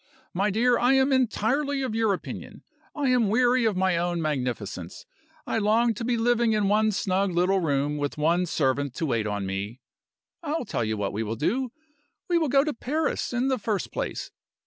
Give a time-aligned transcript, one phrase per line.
[0.33, 0.79] My dear!
[0.79, 2.63] I am entirely of your opinion
[2.95, 5.05] I am weary of my own magnificence;
[5.45, 9.27] I long to be living in one snug little room, with one servant to wait
[9.27, 9.79] on me.
[10.41, 11.71] I'll tell you what we will do.
[12.27, 14.31] We will go to Paris, in the first place.